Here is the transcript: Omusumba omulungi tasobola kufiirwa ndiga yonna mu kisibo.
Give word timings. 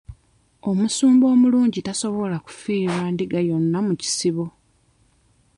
Omusumba 0.69 1.25
omulungi 1.33 1.79
tasobola 1.87 2.37
kufiirwa 2.45 3.05
ndiga 3.13 3.39
yonna 3.47 3.79
mu 3.87 3.93
kisibo. 4.01 4.45